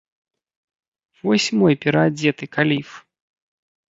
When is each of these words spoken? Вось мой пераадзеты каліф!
Вось 1.25 1.47
мой 1.59 1.73
пераадзеты 1.85 2.45
каліф! 2.57 2.89